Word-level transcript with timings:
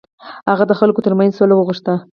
هغه 0.49 0.63
د 0.69 0.73
خلکو 0.79 1.03
تر 1.05 1.13
منځ 1.19 1.31
سوله 1.37 1.55
وغوښته. 1.55 1.93